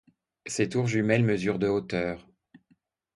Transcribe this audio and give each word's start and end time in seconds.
Ses 0.47 0.67
tours 0.67 0.87
jumelles 0.87 1.23
mesurent 1.23 1.59
de 1.59 1.67
hauteur. 1.67 2.27